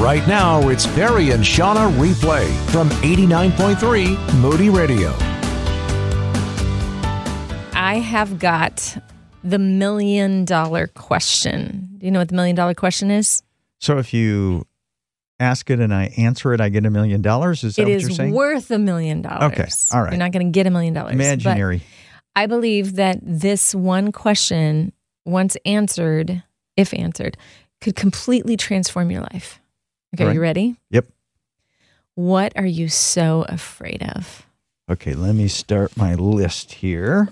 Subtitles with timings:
[0.00, 5.10] Right now, it's Perry and Shawna replay from 89.3 Moody Radio.
[7.78, 8.96] I have got
[9.44, 11.90] the million dollar question.
[11.98, 13.42] Do you know what the million dollar question is?
[13.78, 14.66] So if you
[15.38, 17.62] ask it and I answer it, I get a million dollars.
[17.62, 18.32] Is that It what is you're saying?
[18.32, 19.52] worth a million dollars.
[19.52, 20.12] Okay, all right.
[20.12, 21.10] You're not going to get a million dollars.
[21.14, 21.82] but Imaginary.
[22.34, 24.94] I believe that this one question,
[25.26, 26.42] once answered,
[26.74, 27.36] if answered,
[27.82, 29.59] could completely transform your life.
[30.14, 30.34] Okay, Right.
[30.34, 30.76] you ready?
[30.90, 31.06] Yep.
[32.14, 34.46] What are you so afraid of?
[34.90, 37.28] Okay, let me start my list here.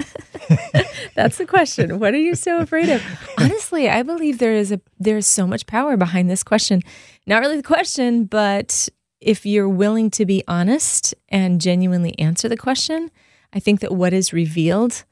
[1.17, 1.99] That's the question.
[1.99, 3.03] What are you so afraid of?
[3.39, 6.83] Honestly, I believe there is a there's so much power behind this question.
[7.27, 8.89] Not really the question, but
[9.21, 13.11] if you're willing to be honest and genuinely answer the question,
[13.53, 15.05] I think that what is revealed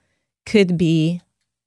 [0.46, 1.20] could be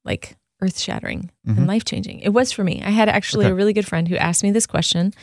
[0.05, 1.65] like earth-shattering and mm-hmm.
[1.67, 2.19] life-changing.
[2.21, 2.81] It was for me.
[2.83, 3.51] I had actually Okay.
[3.51, 5.13] a really good friend who asked me this question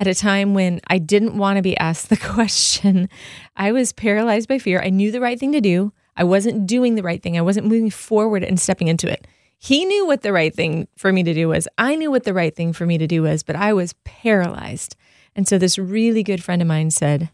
[0.00, 3.08] at a time when I didn't want to be asked the question.
[3.56, 4.80] I was paralyzed by fear.
[4.80, 5.92] I knew the right thing to do.
[6.16, 7.38] I wasn't doing the right thing.
[7.38, 9.26] I wasn't moving forward and stepping into it.
[9.58, 11.66] He knew what the right thing for me to do was.
[11.76, 14.96] I knew what the right thing for me to do was, but I was paralyzed.
[15.34, 17.30] And so this really good friend of mine said,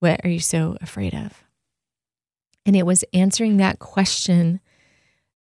[0.00, 1.44] What are you so afraid of?
[2.64, 4.60] And it was answering that question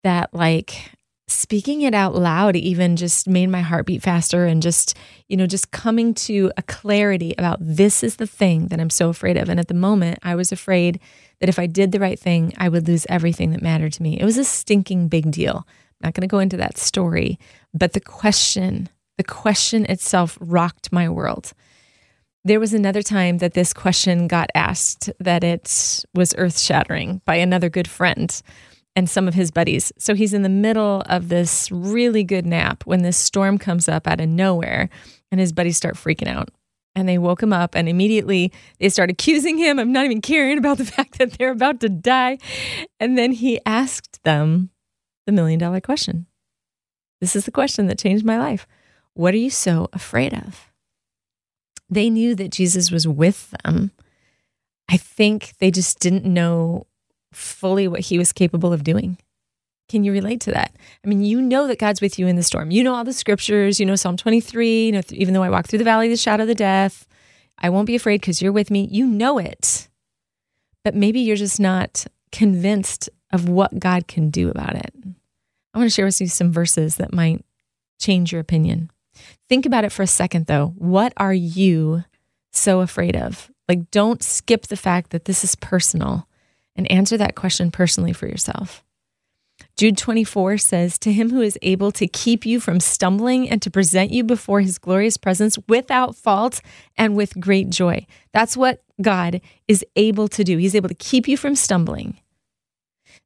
[0.03, 0.91] that, like,
[1.29, 5.45] speaking it out loud even just made my heart beat faster and just you know
[5.45, 9.49] just coming to a clarity about this is the thing that i'm so afraid of.
[9.49, 10.99] And at the moment i was afraid
[11.39, 14.19] that if i did the right thing i would lose everything that mattered to me.
[14.19, 15.65] It was a stinking big deal.
[16.01, 17.39] I'm not going to go into that story
[17.73, 21.51] but the question the question itself rocked my world.
[22.45, 27.35] There was another time that this question got asked that it was earth shattering by
[27.35, 28.41] another good friend
[28.95, 29.91] and some of his buddies.
[29.97, 34.07] So he's in the middle of this really good nap when this storm comes up
[34.07, 34.89] out of nowhere
[35.31, 36.49] and his buddies start freaking out.
[36.95, 40.57] And they woke him up and immediately they start accusing him of not even caring
[40.57, 42.39] about the fact that they're about to die.
[42.99, 44.71] And then he asked them
[45.25, 46.25] the million dollar question.
[47.21, 48.67] This is the question that changed my life.
[49.13, 50.71] What are you so afraid of?
[51.89, 53.91] They knew that Jesus was with them.
[54.89, 56.87] I think they just didn't know
[57.31, 59.17] fully what he was capable of doing.
[59.87, 60.75] Can you relate to that?
[61.03, 62.69] I mean, you know that God's with you in the storm.
[62.69, 63.79] You know all the scriptures.
[63.79, 64.85] You know Psalm 23.
[64.85, 67.07] You know, even though I walk through the valley of the shadow of the death,
[67.57, 68.87] I won't be afraid because you're with me.
[68.91, 69.89] You know it.
[70.83, 74.93] But maybe you're just not convinced of what God can do about it.
[75.73, 77.43] I want to share with you some verses that might
[77.99, 78.91] change your opinion.
[79.49, 80.73] Think about it for a second, though.
[80.77, 82.03] What are you
[82.51, 83.51] so afraid of?
[83.67, 86.27] Like, don't skip the fact that this is personal
[86.79, 88.83] and answer that question personally for yourself.
[89.75, 93.69] Jude 24 says, To him who is able to keep you from stumbling and to
[93.69, 96.61] present you before his glorious presence without fault
[96.97, 98.07] and with great joy.
[98.31, 100.57] That's what God is able to do.
[100.57, 102.19] He's able to keep you from stumbling.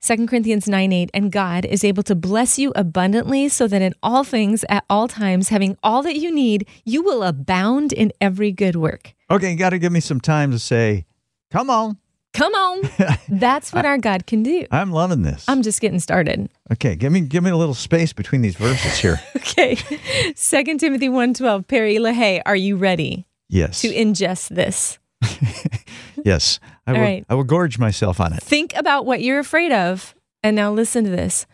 [0.01, 3.93] 2 Corinthians 9 8, and God is able to bless you abundantly so that in
[4.01, 8.51] all things, at all times, having all that you need, you will abound in every
[8.51, 9.13] good work.
[9.29, 11.05] Okay, you got to give me some time to say,
[11.51, 11.99] come on.
[12.33, 12.89] Come on.
[13.29, 14.65] That's what our God can do.
[14.71, 15.45] I'm loving this.
[15.47, 16.49] I'm just getting started.
[16.71, 19.21] okay, give me give me a little space between these verses here.
[19.35, 19.75] Okay.
[19.75, 21.67] 2 Timothy 1:12.
[21.67, 23.81] Perry LaHaye, are you ready Yes.
[23.81, 24.97] to ingest this?
[26.25, 26.59] yes.
[26.87, 27.25] I will right.
[27.29, 28.41] I will gorge myself on it.
[28.41, 30.15] Think about what you're afraid of.
[30.41, 31.45] And now listen to this.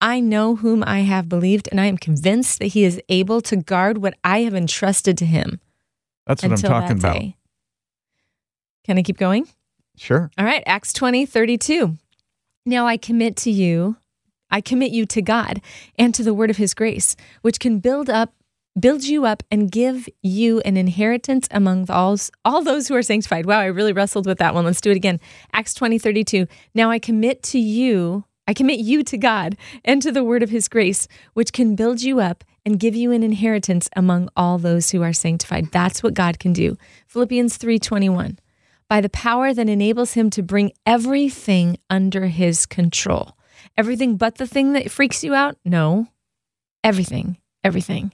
[0.00, 3.56] I know whom I have believed, and I am convinced that he is able to
[3.56, 5.60] guard what I have entrusted to him
[6.26, 7.22] That's what I'm talking about.
[8.84, 9.48] Can I keep going?
[9.98, 10.30] Sure.
[10.38, 11.96] All right, Acts 20, 32.
[12.64, 13.96] Now I commit to you,
[14.50, 15.60] I commit you to God
[15.98, 18.34] and to the word of his grace, which can build up,
[18.78, 23.46] build you up and give you an inheritance among all, all those who are sanctified.
[23.46, 24.64] Wow, I really wrestled with that one.
[24.64, 25.18] Let's do it again.
[25.52, 26.46] Acts 20, 32.
[26.74, 30.50] Now I commit to you, I commit you to God and to the word of
[30.50, 34.90] his grace, which can build you up and give you an inheritance among all those
[34.90, 35.72] who are sanctified.
[35.72, 36.76] That's what God can do.
[37.06, 38.38] Philippians 3, 21
[38.88, 43.36] by the power that enables him to bring everything under his control.
[43.76, 45.56] Everything but the thing that freaks you out?
[45.64, 46.08] No.
[46.82, 47.36] Everything.
[47.62, 48.12] Everything.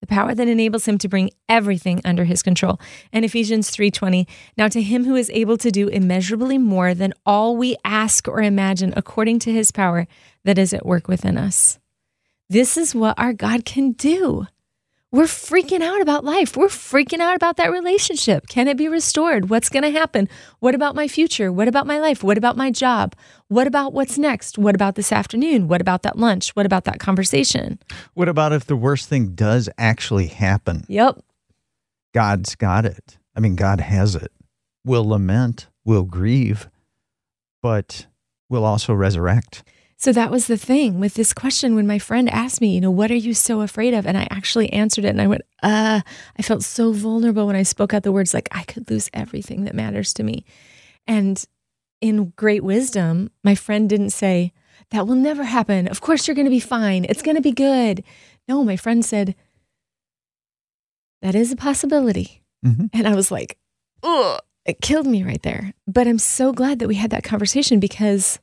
[0.00, 2.78] The power that enables him to bring everything under his control.
[3.10, 7.56] And Ephesians 3:20, now to him who is able to do immeasurably more than all
[7.56, 10.06] we ask or imagine according to his power
[10.44, 11.78] that is at work within us.
[12.50, 14.46] This is what our God can do.
[15.14, 16.56] We're freaking out about life.
[16.56, 18.48] We're freaking out about that relationship.
[18.48, 19.48] Can it be restored?
[19.48, 20.28] What's going to happen?
[20.58, 21.52] What about my future?
[21.52, 22.24] What about my life?
[22.24, 23.14] What about my job?
[23.46, 24.58] What about what's next?
[24.58, 25.68] What about this afternoon?
[25.68, 26.50] What about that lunch?
[26.56, 27.78] What about that conversation?
[28.14, 30.84] What about if the worst thing does actually happen?
[30.88, 31.22] Yep.
[32.12, 33.16] God's got it.
[33.36, 34.32] I mean, God has it.
[34.84, 36.68] We'll lament, we'll grieve,
[37.62, 38.08] but
[38.50, 39.62] we'll also resurrect.
[39.96, 42.90] So that was the thing with this question when my friend asked me, you know,
[42.90, 44.06] what are you so afraid of?
[44.06, 46.00] And I actually answered it and I went, uh,
[46.38, 49.64] I felt so vulnerable when I spoke out the words like I could lose everything
[49.64, 50.44] that matters to me.
[51.06, 51.42] And
[52.00, 54.52] in great wisdom, my friend didn't say,
[54.90, 55.88] that will never happen.
[55.88, 57.06] Of course you're going to be fine.
[57.08, 58.04] It's going to be good.
[58.46, 59.34] No, my friend said,
[61.22, 62.42] that is a possibility.
[62.64, 62.86] Mm-hmm.
[62.92, 63.56] And I was like,
[64.02, 65.72] oh, it killed me right there.
[65.86, 68.38] But I'm so glad that we had that conversation because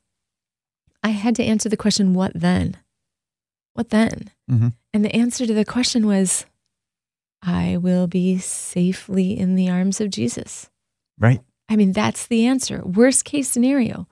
[1.03, 2.77] I had to answer the question, what then?
[3.73, 4.31] What then?
[4.49, 4.69] Mm-hmm.
[4.93, 6.45] And the answer to the question was,
[7.41, 10.69] I will be safely in the arms of Jesus.
[11.17, 11.41] Right.
[11.69, 12.81] I mean, that's the answer.
[12.83, 14.07] Worst case scenario.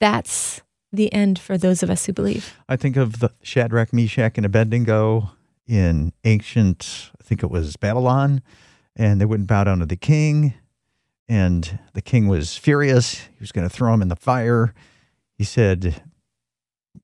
[0.00, 0.62] That's
[0.92, 2.56] the end for those of us who believe.
[2.68, 5.30] I think of the Shadrach, Meshach, and Abednego
[5.66, 8.42] in ancient, I think it was Babylon,
[8.96, 10.54] and they wouldn't bow down to the king.
[11.28, 13.14] And the king was furious.
[13.14, 14.74] He was going to throw him in the fire.
[15.38, 16.02] He said,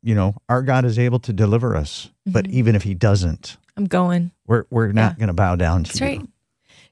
[0.02, 2.50] You know, our God is able to deliver us, but Mhm.
[2.52, 4.30] even if he doesn't, I'm going.
[4.46, 5.18] we're, we're not Yeah.
[5.18, 6.06] going to bow down to That's you.
[6.06, 6.28] right.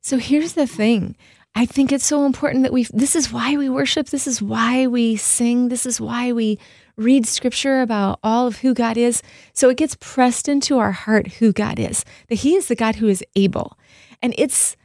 [0.00, 1.16] So here's the thing.
[1.56, 4.86] I think it's so important that we this is why we worship, this is why
[4.88, 6.58] we sing, this is why we
[6.96, 9.22] read scripture about all of who God is.
[9.52, 12.04] So it gets pressed into our heart who God is.
[12.28, 13.78] That he is the God who is able.
[14.20, 14.76] And it's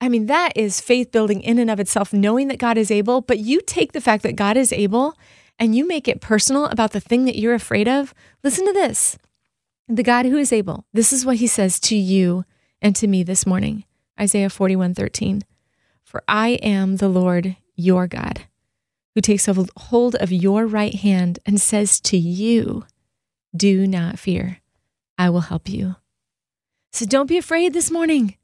[0.00, 3.22] I mean that is faith building in and of itself knowing that God is able,
[3.22, 5.14] but you take the fact that God is able
[5.58, 8.14] and you make it personal about the thing that you're afraid of.
[8.42, 9.18] Listen to this.
[9.88, 10.84] The God who is able.
[10.92, 12.44] This is what he says to you
[12.82, 13.84] and to me this morning.
[14.20, 15.42] Isaiah 41 13.
[16.04, 18.46] For I am the Lord your God,
[19.14, 22.84] who takes hold of your right hand and says to you,
[23.54, 24.60] Do not fear,
[25.18, 25.96] I will help you.
[26.92, 28.36] So don't be afraid this morning.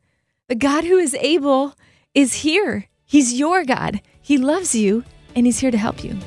[0.49, 1.75] The God who is able
[2.15, 2.89] is here.
[3.05, 4.03] He's your God.
[4.21, 5.05] He loves you,
[5.35, 6.19] and He's here to help you.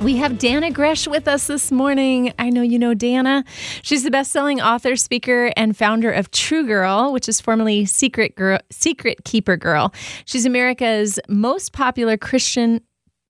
[0.00, 2.32] We have Dannah Gresh with us this morning.
[2.38, 3.44] I know you know Dannah.
[3.82, 8.60] She's the best-selling author, speaker, and founder of True Girl, which is formerly Secret Girl,
[8.70, 9.92] Secret Keeper Girl.
[10.24, 12.80] She's America's most popular Christian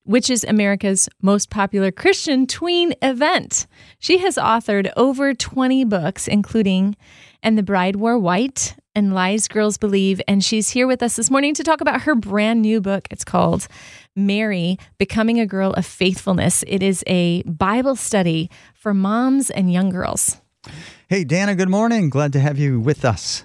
[0.08, 3.66] which is America's most popular Christian tween event.
[3.98, 6.96] She has authored over 20 books, including
[7.42, 10.22] And the Bride Wore White and Lies Girls Believe.
[10.26, 13.06] And she's here with us this morning to talk about her brand new book.
[13.10, 13.68] It's called
[14.16, 16.64] Mary Becoming a Girl of Faithfulness.
[16.66, 20.40] It is a Bible study for moms and young girls.
[21.08, 22.08] Hey, Dannah, good morning.
[22.08, 23.44] Glad to have you with us.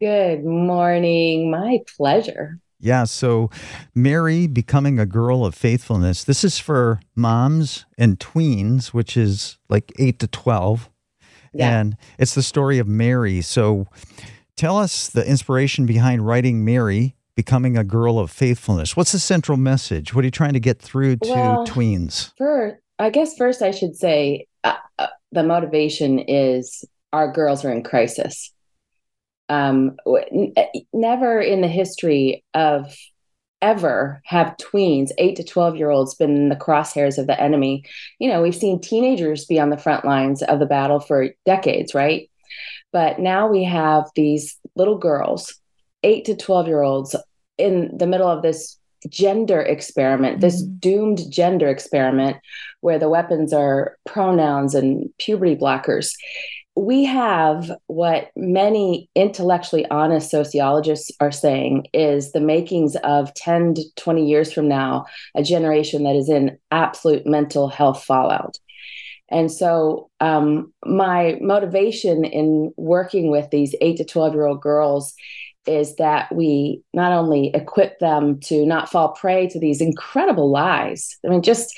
[0.00, 1.50] Good morning.
[1.50, 2.60] My pleasure.
[2.84, 3.48] Yeah, so
[3.94, 6.22] Mary becoming a girl of faithfulness.
[6.22, 10.90] This is for moms and tweens, which is like 8 to 12.
[11.54, 11.80] Yeah.
[11.80, 13.40] And it's the story of Mary.
[13.40, 13.86] So
[14.54, 18.94] tell us the inspiration behind writing Mary becoming a girl of faithfulness.
[18.94, 20.12] What's the central message?
[20.12, 22.32] What are you trying to get through to Well, tweens?
[22.36, 26.84] For I guess first I should say uh, uh, the motivation is
[27.14, 28.52] our girls are in crisis.
[29.48, 29.96] Um,
[30.32, 30.54] n-
[30.92, 32.96] never in the history of
[33.60, 37.84] ever have tweens, eight to 12 year olds, been in the crosshairs of the enemy.
[38.18, 41.94] You know, we've seen teenagers be on the front lines of the battle for decades,
[41.94, 42.30] right?
[42.92, 45.54] But now we have these little girls,
[46.02, 47.16] eight to 12 year olds,
[47.56, 48.78] in the middle of this
[49.08, 50.80] gender experiment, this Mhm.
[50.80, 52.36] doomed gender experiment
[52.80, 56.12] where the weapons are pronouns and puberty blockers.
[56.76, 63.82] We have what many intellectually honest sociologists are saying is the makings of 10 to
[63.96, 68.58] 20 years from now, a generation that is in absolute mental health fallout.
[69.30, 75.14] And so, um, my motivation in working with these eight to 12 year old girls
[75.66, 81.16] is that we not only equip them to not fall prey to these incredible lies.
[81.24, 81.74] I mean, just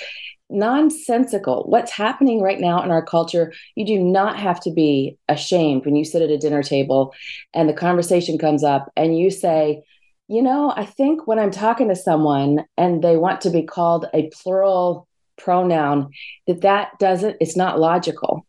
[0.48, 1.64] nonsensical.
[1.66, 5.96] What's happening right now in our culture, you do not have to be ashamed when
[5.96, 7.14] you sit at a dinner table
[7.52, 9.82] and the conversation comes up and you say,
[10.28, 14.06] you know, I think when I'm talking to someone and they want to be called
[14.12, 16.10] a plural pronoun,
[16.46, 18.46] that that doesn't, it's not logical.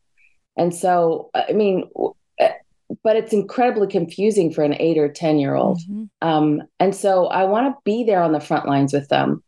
[0.56, 1.90] And so, I mean,
[3.04, 5.80] but it's incredibly confusing for an eight or 10 year old.
[5.80, 6.10] Mhm.
[6.22, 9.44] Um, and so I want to be there on the front lines with them.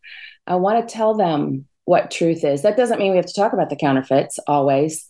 [0.46, 2.62] I want to tell them what truth is.
[2.62, 5.08] That doesn't mean we have to talk about the counterfeits always.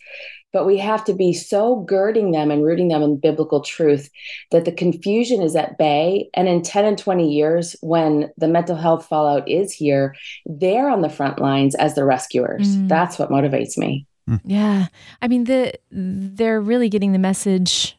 [0.52, 4.10] but we have to be so girding them and rooting them in biblical truth
[4.50, 6.30] that the confusion is at bay.
[6.34, 10.16] And in 10 and 20 years, when the mental health fallout is here,
[10.48, 12.68] they're on the front lines as the rescuers.
[12.68, 12.88] Mm.
[12.88, 14.08] That's what motivates me.
[14.44, 14.88] Yeah.
[15.22, 17.98] I mean, the they're really getting the message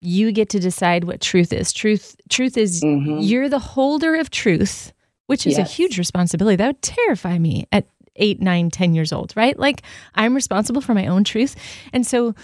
[0.00, 1.72] you get to decide what truth is.
[1.72, 3.18] Truth truth is mm-hmm.
[3.20, 4.92] you're the holder of truth,
[5.26, 5.68] which is yes.
[5.68, 6.56] a huge responsibility.
[6.56, 9.58] That would terrify me at eight, nine, ten years old, right?
[9.58, 9.82] Like
[10.14, 11.56] I'm responsible for my own truth.
[11.92, 12.34] And so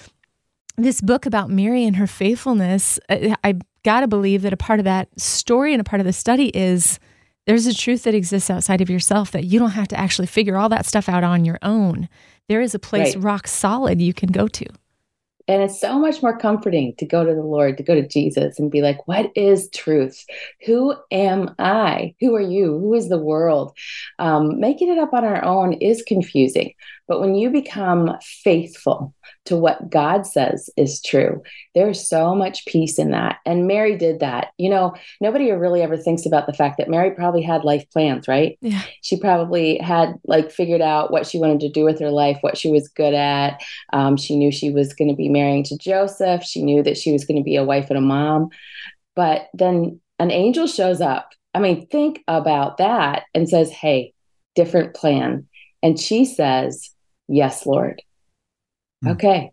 [0.77, 4.81] this book about Mary and her faithfulness, I, I got to believe that a part
[4.81, 6.99] of that story and a part of the study is
[7.47, 10.57] there's a truth that exists outside of yourself that you don't have to actually figure
[10.57, 12.09] all that stuff out on your own.
[12.49, 13.25] There is a place right.
[13.25, 14.67] rock solid you can go to.
[15.49, 18.59] And it's so much more comforting to go to the Lord, to go to Jesus
[18.59, 20.25] and be like, what is truth?
[20.67, 22.15] Who am I?
[22.21, 22.79] Who are you?
[22.79, 23.77] Who is the world?
[24.19, 26.75] Um, making it up on our own is confusing.
[27.09, 29.15] But when you become faithful
[29.51, 31.43] to what God says is true,
[31.75, 33.39] there's so much peace in that.
[33.45, 34.53] And Mary did that.
[34.59, 38.29] You know, nobody really ever thinks about the fact that Mary probably had life plans,
[38.29, 38.57] right?
[38.61, 38.81] Yeah.
[39.03, 42.57] She probably had like figured out what she wanted to do with her life, what
[42.57, 43.61] she was good at.
[43.93, 46.45] Um, she knew she was going to be marrying to Joseph.
[46.45, 48.51] She knew that she was going to be a wife and a mom.
[49.17, 51.31] But then an angel shows up.
[51.55, 54.15] I mean, think about that and says, Hey,
[54.55, 55.49] different plan.
[55.83, 56.91] And she says,
[57.27, 58.01] Yes, Lord.
[59.05, 59.13] Mm.
[59.13, 59.51] Okay,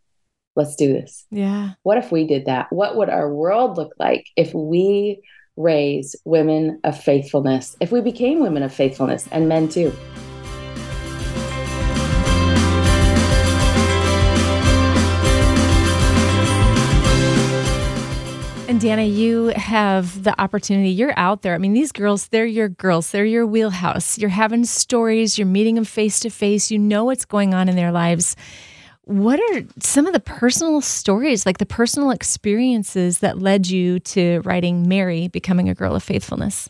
[0.56, 1.26] let's do this.
[1.32, 1.72] Yeah.
[1.84, 2.68] What if we did that?
[2.72, 5.22] What would our world look like if we
[5.56, 9.94] raise women of faithfulness, if we became women of faithfulness and men too?
[18.68, 20.90] And Dannah, you have the opportunity.
[20.90, 21.56] You're out there.
[21.56, 23.12] I mean, these girls, they're your girls.
[23.12, 24.18] They're your wheelhouse.
[24.18, 25.38] You're having stories.
[25.38, 26.70] You're meeting them face to face.
[26.70, 28.36] You know what's going on in their lives.
[29.08, 34.42] What are some of the personal stories, like the personal experiences that led you to
[34.42, 36.70] writing Mary, becoming a girl of faithfulness?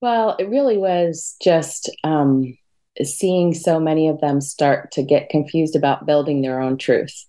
[0.00, 2.56] Well, it really was just um,
[3.02, 7.26] seeing so many of them start to get confused about building their own truth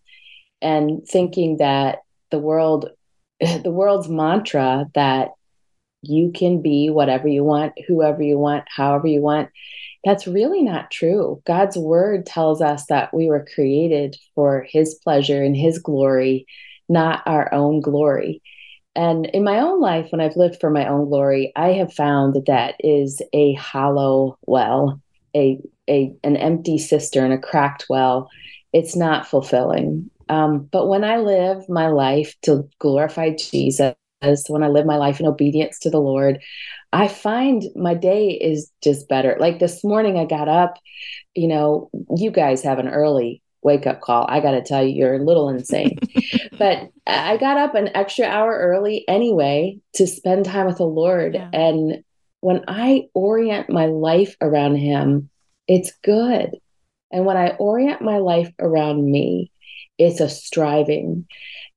[0.61, 1.99] and thinking that
[2.31, 2.89] the world
[3.41, 5.31] the world's mantra that
[6.01, 9.49] you can be whatever you want, whoever you want, however you want.
[10.07, 11.41] That's really not true.
[11.45, 16.45] God's word tells us that we were created for his pleasure and his glory,
[16.87, 18.41] not our own glory.
[18.95, 22.35] And in my own life, when I've lived for my own glory, I have found
[22.35, 25.01] that that is a hollow well,
[25.35, 25.59] a,
[25.89, 28.29] a an empty cistern, a cracked well.
[28.71, 30.09] It's not fulfilling.
[30.29, 33.93] Um, but when I live my life to glorify Jesus,
[34.47, 36.41] when I live my life in obedience to the Lord,
[36.93, 39.37] I find my day is just better.
[39.39, 40.77] Like this morning, I got up,
[41.35, 44.25] you know, you guys have an early wake up call.
[44.29, 45.97] I got to tell you, you're a little insane.
[46.57, 51.33] but I got up an extra hour early anyway to spend time with the Lord.
[51.33, 51.49] Yeah.
[51.51, 52.03] And
[52.39, 55.29] when I orient my life around Him,
[55.67, 56.51] it's good.
[57.11, 59.51] And when I orient my life around me,
[59.97, 61.27] it's a striving.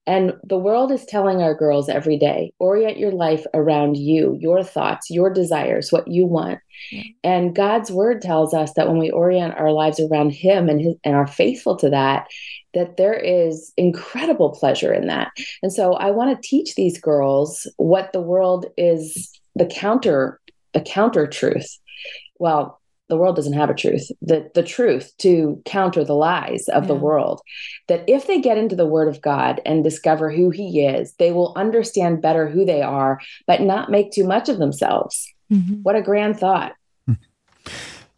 [0.07, 4.64] And the world is telling our girls every day orient your life around you, your
[4.64, 6.59] thoughts, your desires, what you want.
[6.92, 7.09] Mm-hmm.
[7.23, 10.97] And God's word tells us that when we orient our lives around Him and, his,
[11.04, 12.28] and are faithful to that,
[12.75, 15.33] that there is incredible pleasure in that.
[15.62, 20.40] And so I want to teach these girls what the world is the counter,
[20.73, 21.78] the counter truth.
[22.38, 22.79] Well,
[23.10, 26.88] the world doesn't have a truth the the truth to counter the lies of yeah.
[26.88, 27.42] the world
[27.88, 31.32] that if they get into the word of god and discover who he is they
[31.32, 35.74] will understand better who they are but not make too much of themselves mm-hmm.
[35.82, 36.72] what a grand thought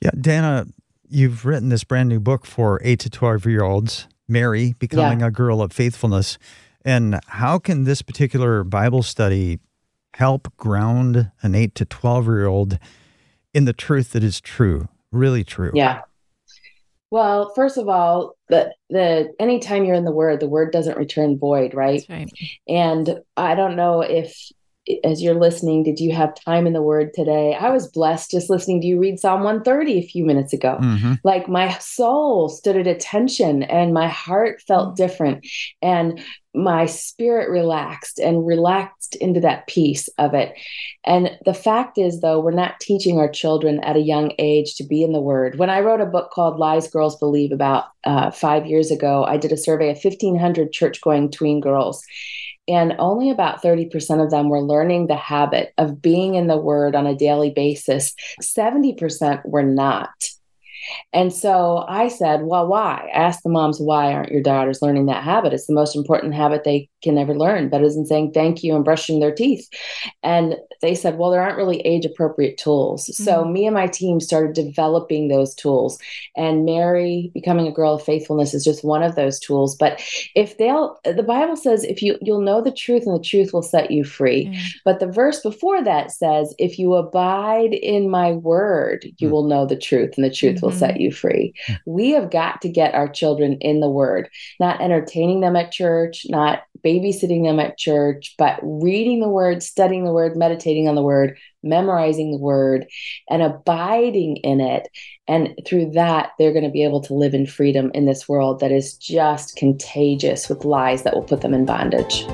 [0.00, 0.70] yeah dannah
[1.08, 5.26] you've written this brand new book for 8 to 12 year olds mary becoming yeah.
[5.26, 6.38] a girl of faithfulness
[6.84, 9.58] and how can this particular bible study
[10.14, 12.78] help ground an 8 to 12 year old
[13.54, 15.72] in the truth that is true, really true.
[15.74, 16.02] Yeah.
[17.10, 21.38] Well, first of all, the the anytime you're in the word, the word doesn't return
[21.38, 22.02] void, right?
[22.08, 22.30] right?
[22.66, 24.34] And I don't know if
[25.04, 27.54] as you're listening, did you have time in the word today?
[27.54, 30.78] I was blessed just listening to you read Psalm 130 a few minutes ago.
[30.80, 31.14] Mm-hmm.
[31.22, 35.02] Like my soul stood at attention and my heart felt mm-hmm.
[35.02, 35.46] different
[35.80, 36.20] and
[36.54, 40.52] my spirit relaxed and relaxed into that piece of it.
[41.04, 44.84] And the fact is, though, we're not teaching our children at a young age to
[44.84, 45.58] be in the word.
[45.58, 49.38] When I wrote a book called Lies Girls Believe about uh, five years ago, I
[49.38, 52.04] did a survey of 1,500 church going tween girls.
[52.72, 56.94] And only about 30% of them were learning the habit of being in the word
[56.94, 58.14] on a daily basis.
[58.40, 60.08] 70% were not.
[61.12, 63.10] And so I said, Well, why?
[63.12, 65.52] I asked the moms, Why aren't your daughters learning that habit?
[65.52, 68.84] It's the most important habit they can never learn, better than saying thank you and
[68.84, 69.68] brushing their teeth.
[70.22, 73.06] And they said, Well, there aren't really age appropriate tools.
[73.06, 73.24] Mm-hmm.
[73.24, 75.98] So me and my team started developing those tools.
[76.36, 79.76] And Mary becoming a girl of faithfulness is just one of those tools.
[79.76, 80.02] But
[80.34, 83.62] if they'll, the Bible says, if you, you'll know the truth and the truth will
[83.62, 84.46] set you free.
[84.46, 84.66] Mm-hmm.
[84.84, 89.32] But the verse before that says, If you abide in my word, you mm-hmm.
[89.32, 91.02] will know the truth and the truth will set mm-hmm.
[91.02, 91.54] you free.
[91.86, 94.28] We have got to get our children in the word,
[94.58, 100.04] not entertaining them at church, not babysitting them at church, but reading the word, studying
[100.04, 102.86] the word, meditating on the word, memorizing the word,
[103.28, 104.88] and abiding in it.
[105.28, 108.60] And through that, they're going to be able to live in freedom in this world
[108.60, 112.26] that is just contagious with lies that will put them in bondage.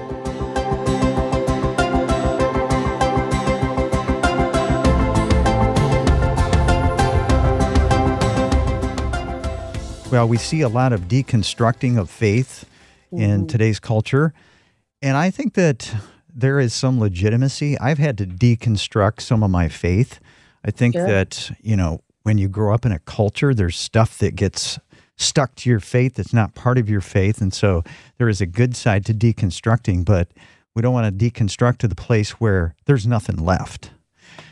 [10.10, 12.64] Well, we see a lot of deconstructing of faith
[13.12, 13.22] mm-hmm.
[13.22, 14.32] in today's culture.
[15.00, 15.94] And I think that
[16.34, 17.78] there is some legitimacy.
[17.78, 20.20] I've had to deconstruct some of my faith.
[20.64, 21.06] I think sure.
[21.06, 24.78] that, you know, when you grow up in a culture, there's stuff that gets
[25.16, 27.40] stuck to your faith that's not part of your faith.
[27.40, 27.82] And so
[28.18, 30.28] there is a good side to deconstructing, but
[30.74, 33.90] we don't want to deconstruct to the place where there's nothing left.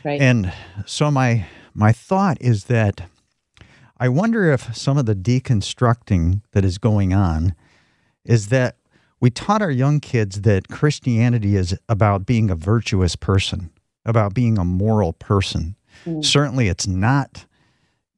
[0.03, 0.19] Right.
[0.19, 0.51] And
[0.85, 3.07] so my my thought is that
[3.99, 7.55] I wonder if some of the deconstructing that is going on
[8.25, 8.75] is that
[9.19, 13.71] we taught our young kids that Christianity is about being a virtuous person,
[14.05, 15.75] about being a moral person.
[16.05, 16.23] Mm.
[16.23, 17.45] Certainly, it's not,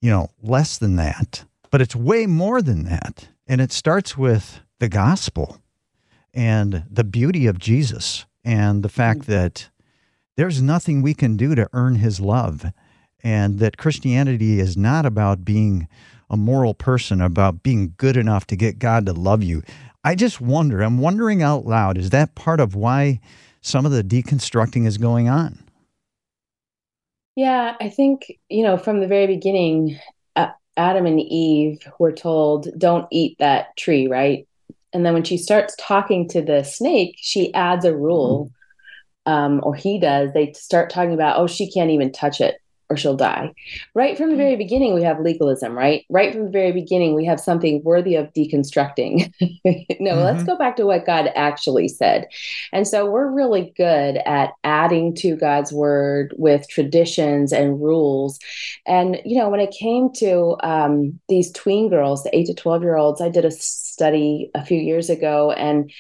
[0.01, 3.29] you know, less than that, but it's way more than that.
[3.48, 5.62] And it starts with the gospel
[6.34, 9.25] and the beauty of Jesus and the fact mm.
[9.25, 9.70] that
[10.36, 12.65] there's nothing we can do to earn his love
[13.24, 15.88] and that Christianity is not about being
[16.29, 19.63] a moral person, about being good enough to get God to love you.
[20.03, 23.20] I just wonder, I'm wondering out loud, is that part of why
[23.62, 25.60] some of the deconstructing is going on?
[27.36, 30.00] Yeah, I think, you know, from the very beginning,
[30.36, 34.47] uh, Adam and Eve were told, don't eat that tree, right?
[34.93, 38.52] And then when she starts talking to the snake, she adds a rule,
[39.26, 40.34] um, or he does.
[40.34, 42.56] They start talking about, oh, she can't even touch it
[42.89, 43.54] or she'll die.
[43.93, 46.06] Right from the very beginning, we have legalism, right?
[46.10, 49.32] Right from the very beginning, we have something worthy of deconstructing.
[49.99, 50.19] no, mm-hmm.
[50.19, 52.28] let's go back to what God actually said.
[52.73, 58.39] And so we're really good at adding to God's word with traditions and rules.
[58.88, 62.82] And, you know, when it came to um, these tween girls, the eight to 12
[62.82, 63.52] year olds, I did a
[63.99, 65.91] study a few years ago and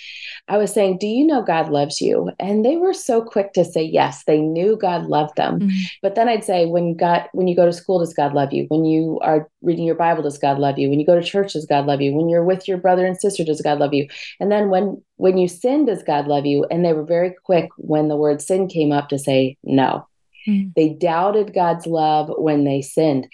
[0.47, 2.31] I was saying, Do you know God loves you?
[2.39, 4.23] And they were so quick to say yes.
[4.23, 5.59] They knew God loved them.
[5.59, 5.77] Mm-hmm.
[6.01, 8.65] But then I'd say, when God when you go to school, does God love you?
[8.69, 10.89] When you are reading your Bible, does God love you?
[10.89, 12.13] When you go to church, does God love you?
[12.13, 14.07] When you're with your brother and sister, does God love you?
[14.39, 16.65] And then when when you sin, does God love you?
[16.71, 20.07] And they were very quick when the word sin came up to say no.
[20.47, 20.69] Mm-hmm.
[20.75, 23.27] They doubted God's love when they sinned.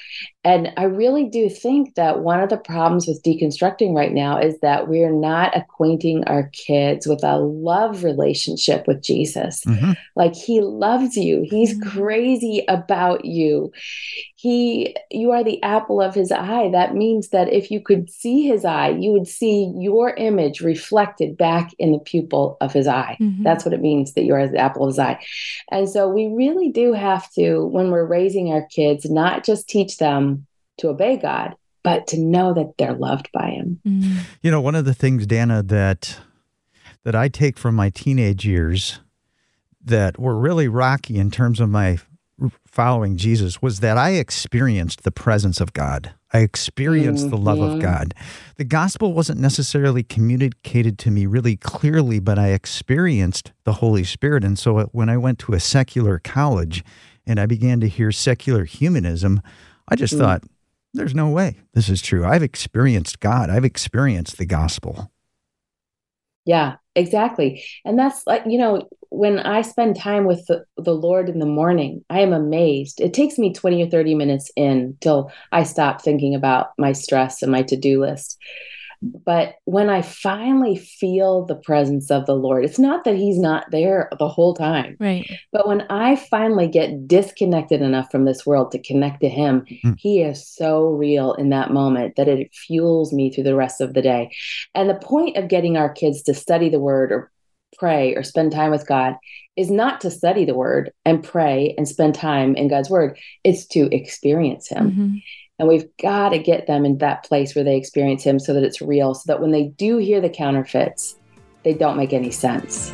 [0.45, 4.59] And I really do think that one of the problems with deconstructing right now is
[4.59, 9.65] that we're not acquainting our kids with a love relationship with Jesus.
[9.65, 9.93] Mm-hmm.
[10.15, 11.47] Like he loves you.
[11.49, 11.89] He's mm-hmm.
[11.89, 13.71] crazy about you.
[14.35, 16.69] He you are the apple of his eye.
[16.71, 21.35] That means that if you could see his eye, you would see your image reflected
[21.35, 23.17] back in the pupil of his eye.
[23.19, 23.41] Mm-hmm.
[23.41, 25.25] That's what it means that you are the apple of his eye.
[25.71, 29.97] And so we really do have to when we're raising our kids not just teach
[29.97, 33.79] them to obey God, but to know that they're loved by Him.
[33.87, 34.17] Mm.
[34.41, 36.17] You know, one of the things, Dannah, that
[37.03, 38.99] that I take from my teenage years
[39.83, 41.99] that were really rocky in terms of my
[42.67, 46.13] following Jesus was that I experienced the presence of God.
[46.33, 47.35] I experienced mm-hmm.
[47.35, 47.79] the love of mm-hmm.
[47.79, 48.13] God.
[48.57, 54.43] The gospel wasn't necessarily communicated to me really clearly, but I experienced the Holy Spirit.
[54.43, 56.83] And so when I went to a secular college
[57.25, 59.41] and I began to hear secular humanism,
[59.87, 60.19] I just mm.
[60.19, 60.43] thought,
[60.93, 62.25] there's no way this is true.
[62.25, 65.11] I've experienced God, I've experienced the gospel.
[66.45, 67.63] Yeah, exactly.
[67.83, 71.45] And that's like, you know, when I spend time with the, the, Lord in the
[71.45, 72.99] morning, I am amazed.
[72.99, 77.41] It takes me 20 or 30 minutes in till I stop thinking about my stress
[77.41, 78.37] and my to do list.
[79.01, 83.69] But when I finally feel the presence of the Lord, it's not that He's not
[83.71, 84.97] there the whole time.
[84.99, 85.29] Right.
[85.51, 89.95] But when I finally get disconnected enough from this world to connect to Him, mm.
[89.99, 93.93] He is so real in that moment that it fuels me through the rest of
[93.93, 94.31] the day.
[94.73, 97.31] And the point of getting our kids to study the Word or
[97.77, 99.15] pray or spend time with God
[99.55, 103.65] is not to study the Word and pray and spend time in God's Word, it's
[103.67, 104.91] to experience Him.
[104.91, 105.17] Mm-hmm
[105.57, 108.63] And we've got to get them in that place where they experience Him so that
[108.63, 111.15] it's real, so that when they do hear the counterfeits,
[111.63, 112.91] they don't make any sense.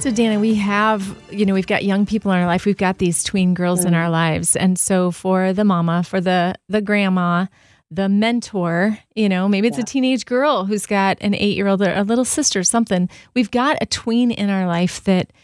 [0.00, 2.64] So, Dannah, we have, you know, we've got young people in our life.
[2.64, 3.88] We've got these tween girls mm.
[3.88, 4.56] in our lives.
[4.56, 7.48] And so for the mama, for the the grandma,
[7.90, 9.82] the mentor, you know, maybe it's yeah.
[9.82, 13.10] a teenage girl who's got an eight year old or a little sister, something.
[13.34, 15.34] We've got a tween in our life that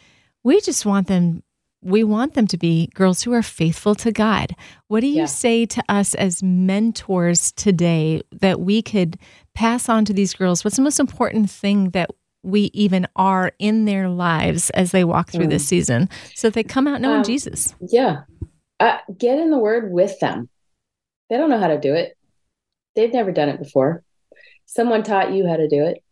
[0.42, 1.42] we just want them,
[1.82, 4.56] we want them to be girls who are faithful to God.
[4.88, 5.26] What do you yeah.
[5.26, 9.18] say to us as mentors today that we could
[9.54, 10.64] pass on to these girls?
[10.64, 12.08] What's the most important thing that
[12.46, 15.50] we even are in their lives as they walk through mm.
[15.50, 17.74] this season so they come out knowing um, Jesus.
[17.80, 18.22] Yeah.
[18.78, 20.48] Uh, get in the word with them.
[21.28, 22.16] They don't know how to do it.
[22.94, 24.02] They've never done it before.
[24.66, 26.02] Someone taught you how to do it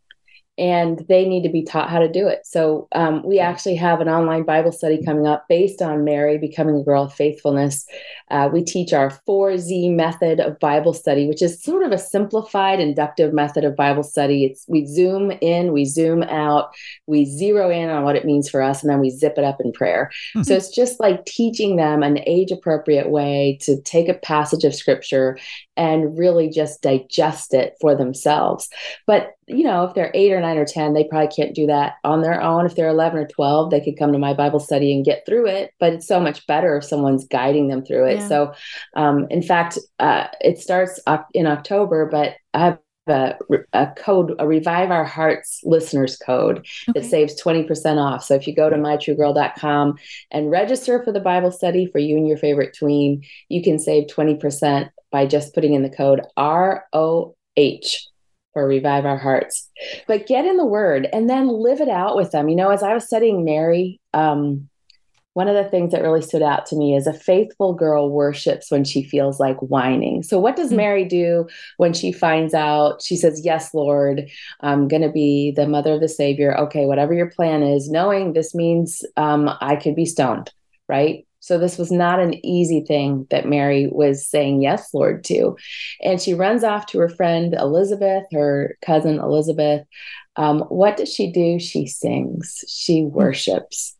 [0.56, 2.46] and they need to be taught how to do it.
[2.46, 6.76] So um, we actually have an online Bible study coming up based on Mary becoming
[6.76, 7.84] a girl of faithfulness.
[8.30, 12.78] Uh, we teach our 4Z method of Bible study, which is sort of a simplified
[12.78, 14.44] inductive method of Bible study.
[14.44, 16.72] It's we zoom in, we zoom out,
[17.06, 19.60] we zero in on what it means for us, and then we zip it up
[19.60, 20.10] in prayer.
[20.36, 20.42] Mm-hmm.
[20.44, 24.74] So it's just like teaching them an age appropriate way to take a passage of
[24.74, 25.36] scripture
[25.76, 28.68] and really just digest it for themselves.
[29.06, 31.94] But you know, if they're eight or nine or 10, they probably can't do that
[32.04, 32.66] on their own.
[32.66, 35.46] If they're 11 or 12, they could come to my Bible study and get through
[35.46, 35.72] it.
[35.78, 38.18] But it's so much better if someone's guiding them through it.
[38.20, 38.28] Yeah.
[38.28, 38.54] So,
[38.96, 41.00] um, in fact, uh, it starts
[41.32, 43.34] in October, but I have a,
[43.72, 47.00] a, code, a Revive Our Hearts listeners code okay.
[47.00, 48.24] that saves 20% off.
[48.24, 49.98] So if you go to mytruegirl.com
[50.30, 54.08] and register for the Bible study for you and your favorite tween, you can save
[54.08, 57.34] 20% by just putting in the code ROH
[58.54, 59.68] for Revive Our Hearts.
[60.08, 62.48] But get in the Word and then live it out with them.
[62.48, 64.70] You know, as I was studying Mary, um,
[65.34, 68.70] one of the things that really stood out to me is a faithful girl worships
[68.70, 70.22] when she feels like whining.
[70.22, 70.76] So, what does mm-hmm.
[70.76, 73.02] Mary do when she finds out?
[73.02, 76.56] She says, Yes, Lord, I'm going to be the mother of the Savior.
[76.56, 80.52] Okay, whatever your plan is, knowing this means um, I could be stoned,
[80.88, 81.26] right?
[81.44, 85.58] So this was not an easy thing that Mary was saying yes, Lord, to.
[86.00, 89.86] And she runs off to her friend Elizabeth, her cousin Elizabeth.
[90.36, 91.60] Um, what does she do?
[91.60, 93.94] She sings, she worships.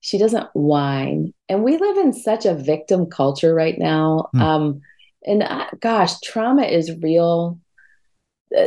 [0.00, 1.34] She doesn't whine.
[1.50, 4.30] And we live in such a victim culture right now.
[4.34, 4.40] Mm.
[4.40, 4.80] Um,
[5.26, 7.60] and uh, gosh, trauma is real.
[8.56, 8.64] Uh,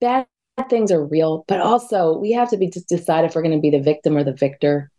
[0.00, 0.28] bad
[0.70, 3.60] things are real, but also we have to be to decide if we're going to
[3.60, 4.92] be the victim or the victor.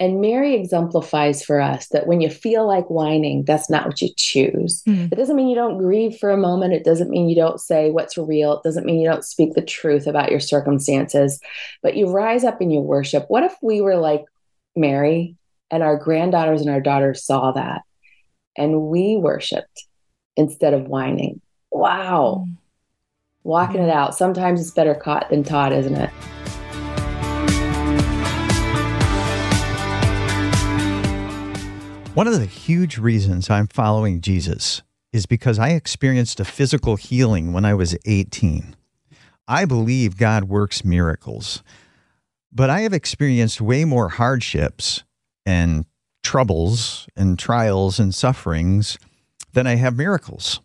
[0.00, 4.08] And Mary exemplifies for us that when you feel like whining, that's not what you
[4.16, 4.82] choose.
[4.88, 5.12] Mm.
[5.12, 6.72] It doesn't mean you don't grieve for a moment.
[6.72, 8.54] It doesn't mean you don't say what's real.
[8.54, 11.38] It doesn't mean you don't speak the truth about your circumstances,
[11.80, 13.26] but you rise up and you worship.
[13.28, 14.24] What if we were like
[14.74, 15.36] Mary
[15.70, 17.82] and our granddaughters and our daughters saw that
[18.56, 19.86] and we worshiped
[20.36, 21.40] instead of whining?
[21.70, 22.46] Wow.
[22.48, 22.56] Mm.
[23.44, 23.84] Walking mm.
[23.84, 24.16] it out.
[24.16, 26.10] Sometimes it's better caught than taught, isn't it?
[32.14, 37.52] One of the huge reasons I'm following Jesus is because I experienced a physical healing
[37.52, 38.76] when I was 18.
[39.48, 41.64] I believe God works miracles,
[42.52, 45.02] but I have experienced way more hardships
[45.44, 45.86] and
[46.22, 48.96] troubles and trials and sufferings
[49.52, 50.60] than I have miracles.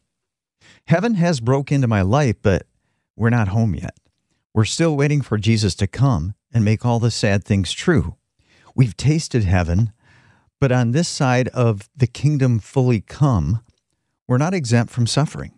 [0.86, 2.68] Heaven has broke into my life, but
[3.16, 3.98] we're not home yet.
[4.54, 8.18] We're still waiting for Jesus to come and make all the sad things true.
[8.76, 9.94] We've tasted heaven,
[10.60, 13.62] but on this side of the kingdom fully come,
[14.28, 15.54] we're not exempt from suffering.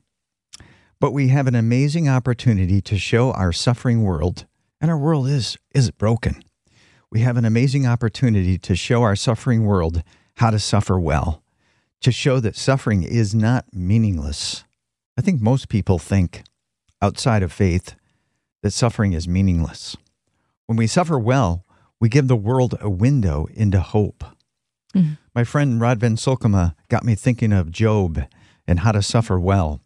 [0.99, 4.45] But we have an amazing opportunity to show our suffering world,
[4.79, 6.43] and our world is, is broken.
[7.11, 10.03] We have an amazing opportunity to show our suffering world
[10.35, 11.43] how to suffer well,
[12.01, 14.63] to show that suffering is not meaningless.
[15.17, 16.43] I think most people think,
[17.01, 17.95] outside of faith,
[18.61, 19.97] that suffering is meaningless.
[20.67, 21.65] When we suffer well,
[21.99, 24.23] we give the world a window into hope.
[24.95, 25.13] Mm-hmm.
[25.33, 28.23] My friend Rod Van Solkema got me thinking of Job
[28.67, 29.81] and how to suffer well.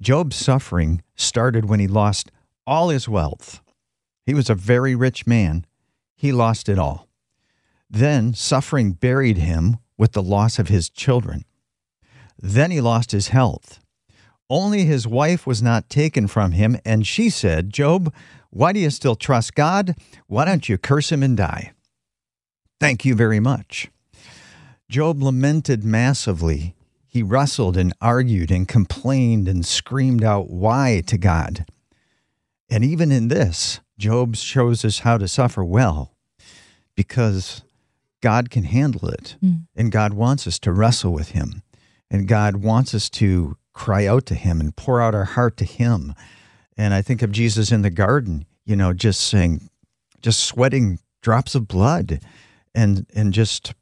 [0.00, 2.30] Job's suffering started when he lost
[2.66, 3.60] all his wealth.
[4.24, 5.66] He was a very rich man.
[6.16, 7.08] He lost it all.
[7.88, 11.44] Then suffering buried him with the loss of his children.
[12.38, 13.80] Then he lost his health.
[14.48, 18.12] Only his wife was not taken from him, and she said, Job,
[18.50, 19.96] why do you still trust God?
[20.26, 21.72] Why don't you curse him and die?
[22.78, 23.90] Thank you very much.
[24.88, 26.74] Job lamented massively.
[27.06, 31.66] He wrestled and argued and complained and screamed out why to God.
[32.68, 36.12] And even in this, Job shows us how to suffer well
[36.94, 37.62] because
[38.20, 39.36] God can handle it.
[39.42, 39.66] Mm.
[39.74, 41.62] And God wants us to wrestle with Him.
[42.10, 45.64] And God wants us to cry out to Him and pour out our heart to
[45.64, 46.14] Him.
[46.76, 49.70] And I think of Jesus in the garden, you know, just saying,
[50.22, 52.20] just sweating drops of blood
[52.74, 53.74] and, and just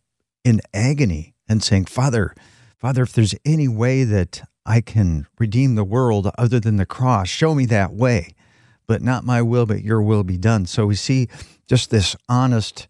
[0.45, 2.35] in agony and saying, Father,
[2.79, 7.29] Father, if there's any way that I can redeem the world other than the cross,
[7.29, 8.35] show me that way.
[8.87, 10.67] But not my will, but your will be done.
[10.67, 11.29] So we see
[11.67, 12.87] just this honest,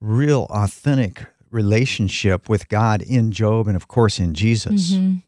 [0.00, 4.92] real, authentic relationship with God in Job and, of course, in Jesus.
[4.92, 5.22] Mhm.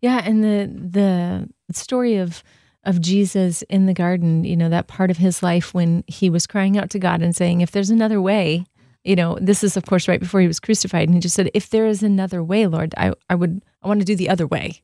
[0.00, 2.42] Yeah, and the the story of
[2.84, 6.48] of Jesus in the garden, you know, that part of his life when he was
[6.48, 8.64] crying out to God and saying, "If there's another way,"
[9.04, 11.50] you know, this is of course right before he was crucified, and he just said,
[11.54, 14.46] "If there is another way, Lord, I I would I want to do the other
[14.46, 14.82] way."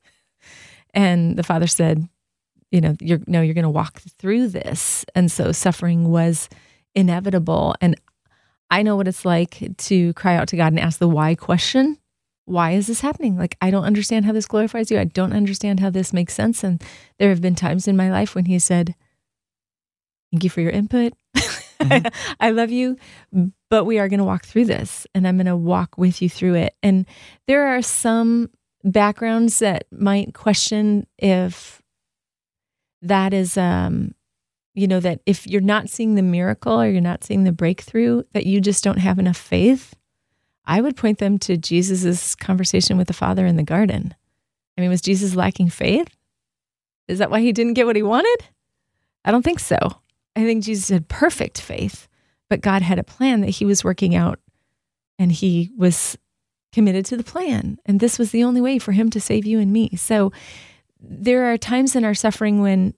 [0.95, 2.09] And the Father said,
[2.71, 6.49] "You know, you're no, you're going to walk through this," and so suffering was
[6.95, 8.01] inevitable, and
[8.71, 11.99] I know what it's like to cry out to God and ask the why question
[12.49, 13.37] why is this happening?
[13.37, 14.99] Like, I don't understand how this glorifies you.
[14.99, 16.65] I don't understand how this makes sense.
[16.65, 16.83] And
[17.19, 18.95] there have been times in my life when he said,
[20.33, 21.13] Thank you for your input.
[21.79, 22.09] Mm-hmm.
[22.41, 22.97] I love you,
[23.71, 26.29] but we are going to walk through this and I'm going to walk with you
[26.29, 26.75] through it.
[26.83, 27.07] And
[27.47, 28.51] there are some
[28.85, 31.83] backgrounds that might question if
[33.03, 34.15] that is, um,
[34.75, 38.23] you know, that if you're not seeing the miracle or you're not seeing the breakthrough,
[38.33, 39.95] that you just don't have enough faith.
[40.65, 44.15] I would point them to Jesus's conversation with the Father in the garden.
[44.77, 46.09] I mean, was Jesus lacking faith?
[47.09, 48.45] Is that why he didn't get what he wanted?
[49.25, 49.79] I don't think so.
[50.37, 52.07] I think Jesus had perfect faith,
[52.49, 54.39] but God had a plan that he was working out
[55.19, 56.17] and he was
[56.73, 57.79] committed to the plan.
[57.87, 59.97] And this was the only way for him to save you and me.
[59.97, 60.33] So
[61.01, 62.95] there are times in our suffering when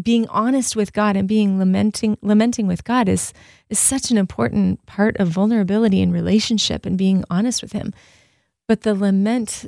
[0.00, 3.34] being honest with God and being lamenting lamenting with God is
[3.68, 7.92] is such an important part of vulnerability and relationship and being honest with him.
[8.68, 9.66] But the lament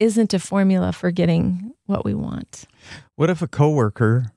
[0.00, 2.64] isn't a formula for getting what we want.
[3.16, 4.32] What if a coworker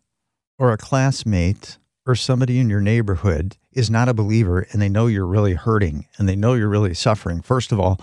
[0.60, 5.07] or a classmate or somebody in your neighborhood is not a believer and they know
[5.07, 7.41] you're really hurting and they know you're really suffering?
[7.41, 7.99] First of all,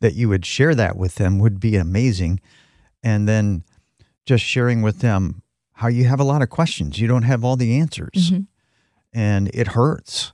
[0.00, 2.40] that you would share that with them would be amazing.
[3.02, 3.62] And then
[4.26, 5.42] just sharing with them
[5.74, 6.98] how you have a lot of questions.
[6.98, 8.30] You don't have all the answers.
[8.30, 8.46] Mhm.
[9.12, 10.32] And it hurts.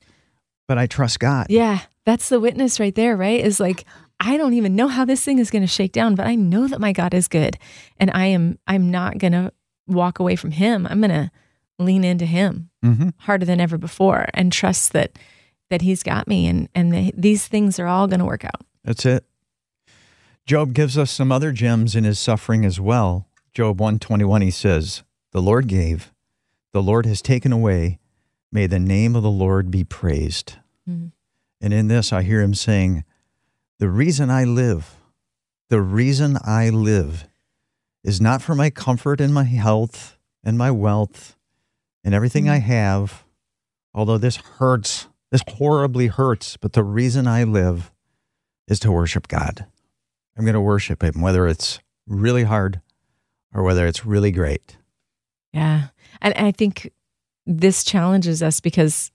[0.66, 1.46] But I trust God.
[1.48, 3.40] Yeah, that's the witness right there, right?
[3.40, 3.84] Is like
[4.20, 6.66] I don't even know how this thing is going to shake down, but I know
[6.66, 7.56] that my God is good,
[8.00, 9.52] and I am I'm not going to
[9.86, 10.86] walk away from Him.
[10.90, 11.30] I'm going to
[11.78, 15.18] lean into Him hmm harder than ever before, and trust that
[15.70, 18.64] that He's got me, and and the, these things are all going to work out.
[18.84, 19.24] That's it.
[20.46, 23.28] Job gives us some other gems in his suffering as well.
[23.52, 26.12] Job 121 he says, "The Lord gave,
[26.72, 27.98] the Lord has taken away.
[28.50, 30.56] May the name of the Lord be praised."
[30.88, 31.12] Mhm.
[31.60, 33.04] And in this I hear him saying,
[33.78, 34.96] "The reason I live,
[35.68, 37.28] the reason I live
[38.02, 41.36] is not for my comfort and my health and my wealth
[42.08, 42.62] and everything I mm.
[42.62, 43.22] have,
[43.92, 47.92] although this hurts, this horribly hurts, but the reason I live
[48.66, 49.66] is to worship God.
[50.34, 52.80] I'm going to worship Him, whether it's really hard
[53.52, 54.78] or whether it's really great.
[55.52, 55.88] Yeah.
[56.22, 56.90] And I think
[57.44, 59.10] this challenges us because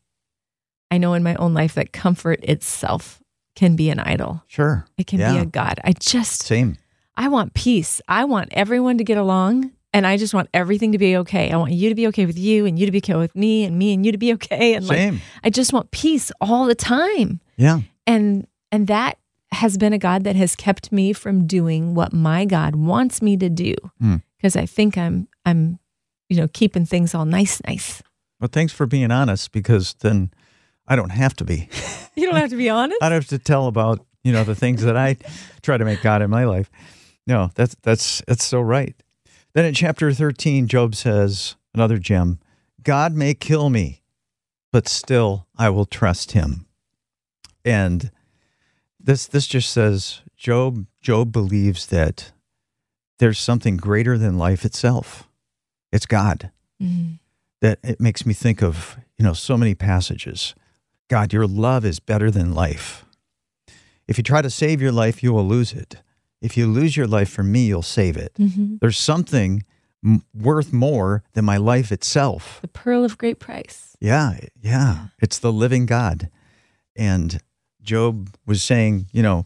[0.91, 3.23] I know in my own life that comfort itself
[3.55, 4.43] can be an idol.
[4.45, 4.85] Sure.
[4.99, 5.79] It can be a God.
[5.83, 6.77] I just Same.
[7.17, 8.01] I want peace.
[8.07, 11.51] I want everyone to get along and I just want everything to be okay.
[11.51, 13.63] I want you to be okay with you and you to be okay with me
[13.63, 16.75] and me and you to be okay and like I just want peace all the
[16.75, 17.39] time.
[17.57, 17.81] Yeah.
[18.07, 19.17] And and that
[19.51, 23.37] has been a God that has kept me from doing what my God wants me
[23.37, 24.15] to do Hmm.
[24.37, 25.79] because I think I'm I'm
[26.29, 28.01] you know keeping things all nice nice.
[28.39, 30.31] Well, thanks for being honest because then
[30.87, 31.69] I don't have to be.
[32.15, 33.01] You don't have to be honest.
[33.01, 35.17] I don't have to tell about, you know, the things that I
[35.63, 36.69] try to make God in my life.
[37.25, 38.95] No, that's that's that's so right.
[39.53, 42.39] Then in chapter 13, Job says, another gem,
[42.81, 44.01] God may kill me,
[44.71, 46.65] but still I will trust him.
[47.63, 48.11] And
[48.99, 52.31] this this just says Job Job believes that
[53.19, 55.29] there's something greater than life itself.
[55.91, 57.19] It's God Mhm.
[57.61, 60.55] that it makes me think of, you know, so many passages.
[61.09, 63.05] God, your love is better than life.
[64.07, 66.01] If you try to save your life, you will lose it.
[66.43, 68.33] If you lose your life for me, you'll save it.
[68.37, 68.79] Mhm.
[68.81, 69.63] There's something
[70.05, 72.59] m- worth more than my life itself.
[72.61, 73.95] The pearl of great price.
[74.01, 75.07] Yeah, yeah.
[75.21, 76.29] It's the living God.
[76.95, 77.39] And
[77.81, 79.45] Job was saying, you know,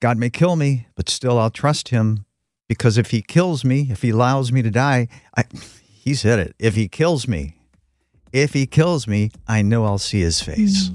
[0.00, 2.26] God may kill me, but still I'll trust him
[2.68, 5.44] because if he kills me, if he allows me to die, I,
[5.82, 6.54] he said it.
[6.58, 7.56] If he kills me,
[8.32, 10.90] if he kills me, I know I'll see his face.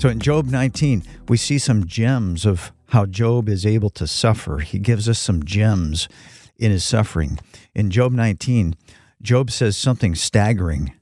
[0.00, 4.60] So in Job 19, we see some gems of how Job is able to suffer.
[4.60, 6.08] He gives us some gems
[6.56, 7.38] in his suffering.
[7.74, 8.76] In Job 19,
[9.20, 10.94] Job says something staggering.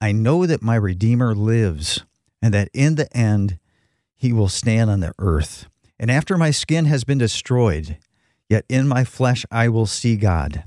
[0.00, 2.04] I know that my Redeemer lives,
[2.40, 3.58] and that in the end
[4.14, 5.66] he will stand on the earth.
[5.98, 7.98] And after my skin has been destroyed,
[8.48, 10.62] yet in my flesh I will see God.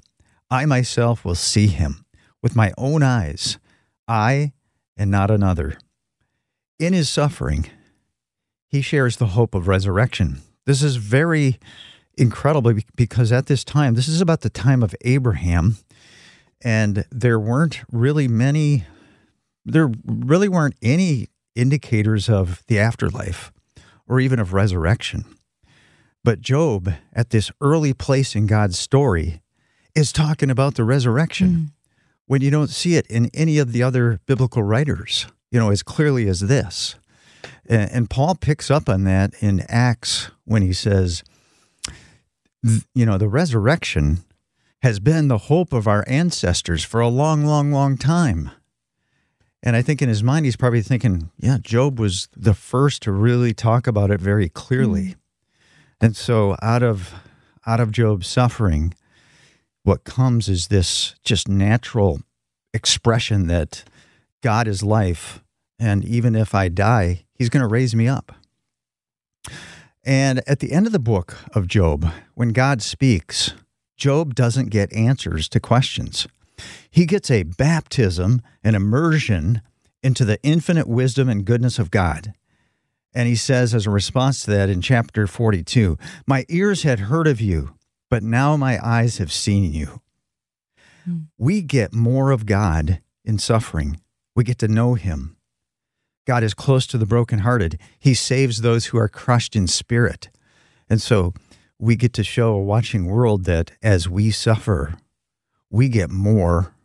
[0.52, 2.04] I myself will see him
[2.44, 3.58] with my own eyes,
[4.06, 4.52] I
[4.98, 5.78] and not another.
[6.80, 7.72] In his suffering,
[8.68, 10.42] he shares the hope of resurrection.
[10.66, 11.58] This is very
[12.16, 15.78] incredible because at this time, this is about the time of Abraham,
[16.62, 18.86] and there weren't really many,
[19.66, 23.52] there really weren't any indicators of the afterlife
[24.08, 25.26] or even of resurrection.
[26.24, 29.42] But Job, at this early place in God's story,
[29.96, 31.72] is talking about the resurrection mm.
[32.28, 35.84] when you don't see it in any of the other biblical writers you know, as
[35.84, 36.96] clearly as this.
[37.68, 41.24] And, and Paul picks up on that in Acts when he says,
[42.94, 44.24] you know, the resurrection
[44.82, 48.52] has been the hope of our ancestors for a long, long, long time.
[49.64, 53.12] And I think in his mind, he's probably thinking, yeah, Job was the first to
[53.12, 55.02] really talk about it very clearly.
[55.02, 55.16] Mm.
[56.00, 57.14] And so out of
[57.66, 58.94] out of Job's suffering,
[59.84, 62.22] what comes is this just natural
[62.74, 63.84] expression that
[64.48, 65.44] God is life.
[65.78, 68.32] And even if I die, he's going to raise me up.
[70.06, 73.56] And at the end of the book of Job, when God speaks,
[73.98, 76.30] Job doesn't get answers to questions.
[76.90, 79.62] He gets a baptism, an immersion
[80.02, 82.32] into the infinite wisdom and goodness of God.
[83.14, 87.28] And he says, as a response to that in chapter 42, My ears had heard
[87.28, 87.76] of you,
[88.10, 90.00] but now my eyes have seen you.
[91.06, 91.26] Mm.
[91.38, 94.00] We get more of God in suffering
[94.38, 95.36] we get to know him.
[96.28, 97.80] God is close to the brokenhearted.
[97.98, 100.30] He saves those who are crushed in spirit.
[100.88, 101.34] And so
[101.80, 104.94] we get to show a watching world that as we suffer,
[105.72, 106.76] we get more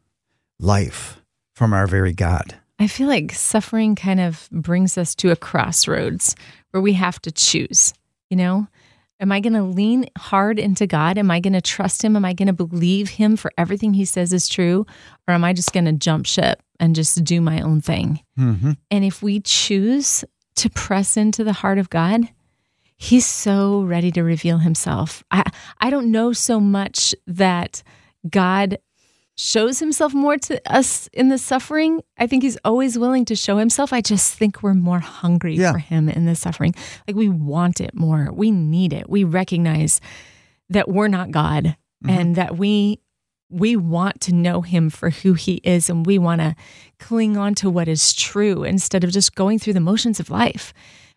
[0.59, 1.21] life
[1.55, 2.57] from our very God.
[2.79, 6.35] I feel like suffering kind of brings us to a crossroads
[6.71, 7.93] where we have to choose,
[8.31, 8.67] you know?
[9.23, 11.17] Am I going to lean hard into God?
[11.17, 12.17] Am I going to trust Him?
[12.17, 14.85] Am I going to believe Him for everything He says is true?
[15.29, 18.21] Or am I just going to jump ship and just do my own thing?
[18.37, 18.73] Mm-hmm.
[18.91, 20.25] And if we choose
[20.57, 22.29] to press into the heart of God,
[22.97, 25.23] He's so ready to reveal Himself.
[25.31, 25.45] I,
[25.81, 27.85] I don't know so much that
[28.29, 28.79] God
[29.37, 32.03] shows himself more to us in the suffering.
[32.19, 33.93] I think he's always willing to show himself.
[33.93, 35.73] I just think we're more hungry yeah.
[35.73, 36.75] for him in the suffering.
[37.07, 38.31] Like we want it more.
[38.33, 39.09] We need it.
[39.09, 40.01] We recognize
[40.69, 42.11] that we're not God mm-hmm.
[42.11, 43.01] and that we
[43.51, 46.57] we want to know him for who he is and we want to
[46.99, 50.73] cling on to what is true instead of just going through the motions of life.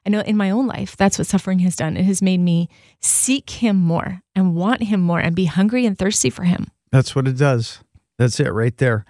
[0.06, 1.96] I know in my own life, that's what suffering has done.
[1.96, 5.98] It has made me seek him more and want him more and be hungry and
[5.98, 6.68] thirsty for him.
[6.92, 7.80] That's what it does.
[8.18, 9.06] That's it right there.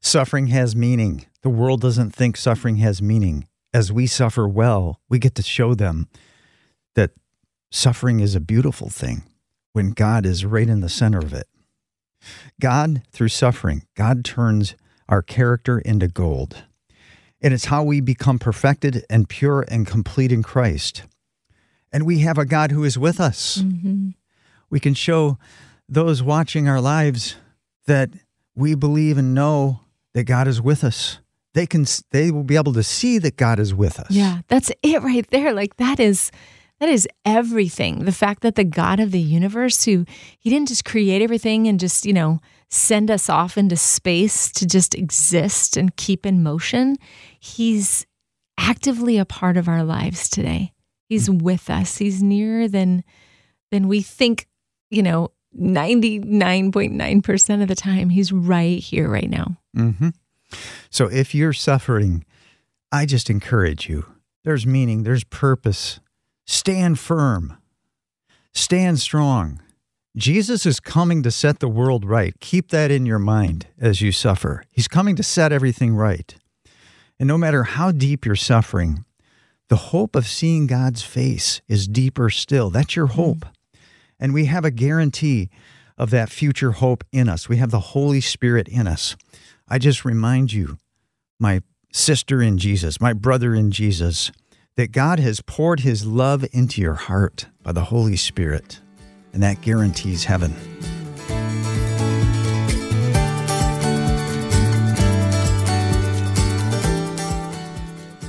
[0.00, 1.26] Suffering has meaning.
[1.42, 3.46] The world doesn't think suffering has meaning.
[3.72, 6.08] As we suffer well, we get to show them
[6.94, 7.12] that
[7.70, 9.22] suffering is a beautiful thing
[9.72, 11.46] when God is right in the center of it.
[12.60, 14.74] God, through suffering, God turns
[15.08, 16.64] our character into gold.
[17.40, 21.04] And it's how we become perfected and pure and complete in Christ.
[21.92, 23.58] And we have a God who is with us.
[23.58, 24.10] Mm-hmm.
[24.68, 25.38] We can show
[25.88, 27.36] those watching our lives
[27.86, 28.10] that
[28.60, 29.80] we believe and know
[30.14, 31.18] that God is with us,
[31.54, 34.10] they can they will be able to see that God is with us.
[34.10, 35.52] Yeah, that's it right there.
[35.52, 36.30] Like that is
[36.80, 38.04] that is everything.
[38.04, 40.06] The fact that the God of the universe who
[40.38, 44.66] he didn't just create everything and just, you know, send us off into space to
[44.66, 46.96] just exist and keep in motion,
[47.38, 48.06] he's
[48.58, 50.72] actively a part of our lives today.
[51.06, 51.44] He's mm-hmm.
[51.44, 51.98] with us.
[51.98, 53.04] He's nearer than
[53.70, 54.48] than we think,
[54.90, 59.56] you know, 99.9% of the time, he's right here, right now.
[59.76, 60.10] Mm-hmm.
[60.90, 62.24] So if you're suffering,
[62.92, 64.06] I just encourage you.
[64.44, 66.00] There's meaning, there's purpose.
[66.46, 67.56] Stand firm,
[68.52, 69.60] stand strong.
[70.16, 72.34] Jesus is coming to set the world right.
[72.40, 74.64] Keep that in your mind as you suffer.
[74.72, 76.34] He's coming to set everything right.
[77.20, 79.04] And no matter how deep you're suffering,
[79.68, 82.70] the hope of seeing God's face is deeper still.
[82.70, 83.46] That's your hope.
[84.20, 85.48] And we have a guarantee
[85.98, 87.48] of that future hope in us.
[87.48, 89.16] We have the Holy Spirit in us.
[89.68, 90.78] I just remind you,
[91.38, 91.62] my
[91.92, 94.30] sister in Jesus, my brother in Jesus,
[94.76, 98.80] that God has poured his love into your heart by the Holy Spirit,
[99.32, 100.54] and that guarantees heaven.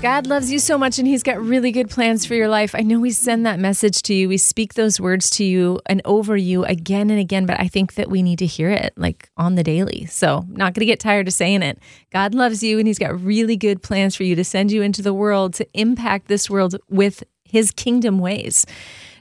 [0.02, 2.74] God loves you so much and He's got really good plans for your life.
[2.74, 4.28] I know we send that message to you.
[4.28, 7.94] We speak those words to you and over you again and again, but I think
[7.94, 10.08] that we need to hear it like on the daily.
[10.08, 11.78] So, not going to get tired of saying it.
[12.10, 15.04] God loves you and He's got really good plans for you to send you into
[15.04, 18.66] the world to impact this world with His kingdom ways.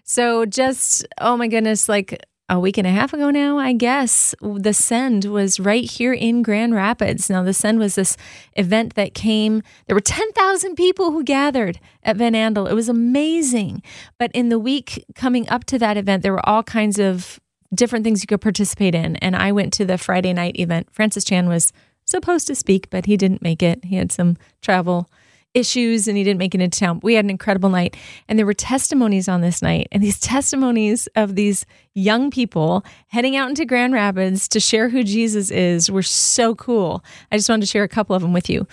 [0.04, 4.34] So, just, oh my goodness, like a week and a half ago now, I guess,
[4.40, 7.30] the Send was right here in Grand Rapids.
[7.30, 8.16] Now, the Send was this
[8.54, 12.68] event that came, there were 10,000 people who gathered at Van Andel.
[12.68, 13.84] It was amazing.
[14.18, 17.38] But in the week coming up to that event, there were all kinds of
[17.72, 19.14] different things you could participate in.
[19.16, 20.88] And I went to the Friday night event.
[20.90, 21.72] Francis Chan was
[22.04, 23.84] supposed to speak, but he didn't make it.
[23.84, 25.08] He had some travel
[25.54, 27.00] issues and he didn't make it into town.
[27.02, 27.96] We had an incredible night
[28.28, 29.88] and there were testimonies on this night.
[29.90, 35.02] And these testimonies of these young people heading out into Grand Rapids to share who
[35.02, 37.04] Jesus is were so cool.
[37.32, 38.66] I just wanted to share a couple of them with you.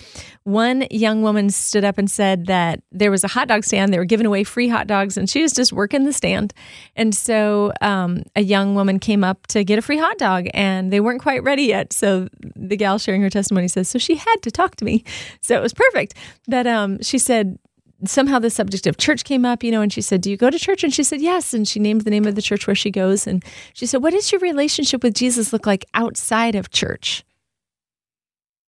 [0.44, 3.92] One young woman stood up and said that there was a hot dog stand.
[3.92, 6.54] They were giving away free hot dogs and she was just working the stand.
[6.96, 10.92] And so um, a young woman came up to get a free hot dog and
[10.92, 11.92] they weren't quite ready yet.
[11.92, 15.04] So the gal sharing her testimony says, So she had to talk to me.
[15.40, 16.14] So it was perfect.
[16.46, 17.58] That um, she said,
[18.06, 20.50] somehow the subject of church came up, you know, and she said, Do you go
[20.50, 20.84] to church?
[20.84, 21.52] And she said, Yes.
[21.52, 23.26] And she named the name of the church where she goes.
[23.26, 27.24] And she said, What does your relationship with Jesus look like outside of church?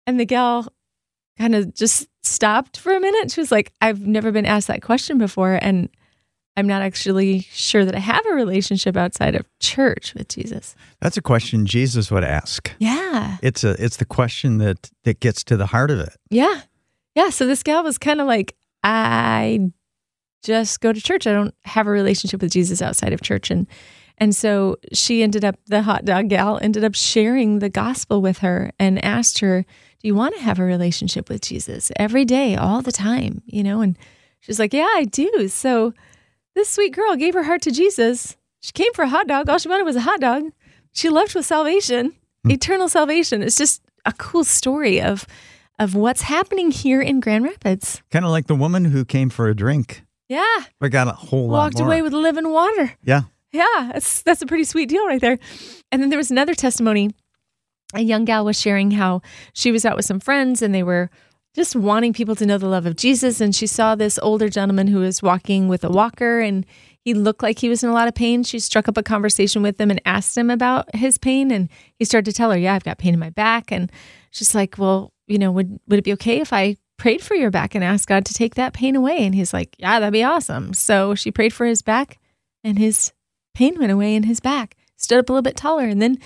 [0.06, 0.72] And the gal
[1.36, 3.30] kind of just stopped for a minute.
[3.30, 5.58] She was like, I've never been asked that question before.
[5.60, 5.88] And
[6.56, 10.74] I'm not actually sure that I have a relationship outside of church with Jesus.
[11.00, 12.72] That's a question Jesus would ask.
[12.80, 13.36] Yeah.
[13.42, 16.16] It's a it's the question that that gets to the heart of it.
[16.30, 16.62] Yeah.
[17.14, 17.30] Yeah.
[17.30, 19.70] So this gal was kind of like, I
[20.42, 21.26] just go to church.
[21.26, 23.50] I don't have a relationship with Jesus outside of church.
[23.50, 23.66] And
[24.18, 28.38] and so she ended up, the hot dog gal ended up sharing the gospel with
[28.38, 32.56] her and asked her, Do you want to have a relationship with Jesus every day,
[32.56, 33.42] all the time?
[33.46, 33.96] You know, and
[34.40, 35.48] she's like, Yeah, I do.
[35.48, 35.94] So
[36.54, 38.36] this sweet girl gave her heart to Jesus.
[38.60, 39.48] She came for a hot dog.
[39.48, 40.50] All she wanted was a hot dog.
[40.92, 42.12] She left with salvation,
[42.44, 42.52] mm.
[42.52, 43.42] eternal salvation.
[43.42, 45.26] It's just a cool story of
[45.78, 48.02] of what's happening here in Grand Rapids.
[48.10, 50.02] Kind of like the woman who came for a drink.
[50.28, 50.64] Yeah.
[50.80, 52.92] But got a whole lot Walked away with living water.
[53.02, 53.22] Yeah.
[53.52, 53.90] Yeah.
[53.92, 55.38] That's, that's a pretty sweet deal right there.
[55.90, 57.10] And then there was another testimony.
[57.94, 59.22] A young gal was sharing how
[59.54, 61.10] she was out with some friends and they were
[61.54, 63.40] just wanting people to know the love of Jesus.
[63.40, 66.66] And she saw this older gentleman who was walking with a walker and
[67.00, 68.42] he looked like he was in a lot of pain.
[68.42, 71.50] She struck up a conversation with him and asked him about his pain.
[71.50, 73.72] And he started to tell her, Yeah, I've got pain in my back.
[73.72, 73.90] And
[74.30, 77.50] she's like, Well, you know, would would it be okay if I prayed for your
[77.50, 79.24] back and asked God to take that pain away?
[79.24, 80.74] And he's like, Yeah, that'd be awesome.
[80.74, 82.18] So she prayed for his back
[82.64, 83.12] and his
[83.54, 85.84] pain went away in his back, stood up a little bit taller.
[85.84, 86.18] And then,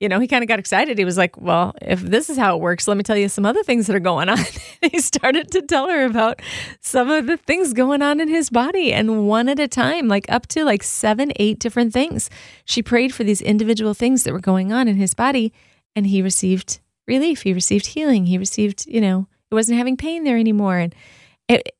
[0.00, 0.98] you know, he kind of got excited.
[0.98, 3.46] He was like, Well, if this is how it works, let me tell you some
[3.46, 4.38] other things that are going on.
[4.92, 6.40] he started to tell her about
[6.80, 10.30] some of the things going on in his body and one at a time, like
[10.30, 12.28] up to like seven, eight different things.
[12.66, 15.54] She prayed for these individual things that were going on in his body
[15.96, 17.42] and he received relief.
[17.42, 18.26] He received healing.
[18.26, 20.78] He received, you know, it wasn't having pain there anymore.
[20.78, 20.94] And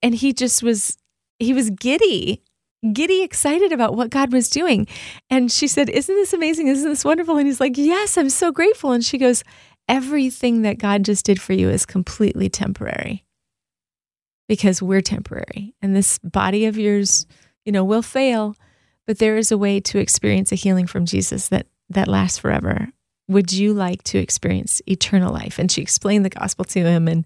[0.02, 0.96] and he just was
[1.38, 2.42] he was giddy,
[2.92, 4.86] giddy excited about what God was doing.
[5.28, 6.68] And she said, "Isn't this amazing?
[6.68, 9.42] Isn't this wonderful?" And he's like, "Yes, I'm so grateful." And she goes,
[9.88, 13.24] "Everything that God just did for you is completely temporary."
[14.48, 15.74] Because we're temporary.
[15.82, 17.26] And this body of yours,
[17.64, 18.54] you know, will fail,
[19.04, 22.92] but there is a way to experience a healing from Jesus that that lasts forever
[23.28, 25.58] would you like to experience eternal life?
[25.58, 27.08] And she explained the gospel to him.
[27.08, 27.24] And